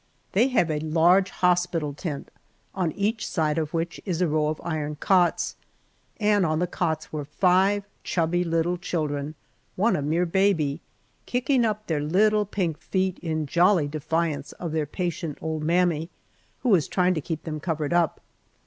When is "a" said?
0.71-0.79, 4.19-4.27, 9.95-10.01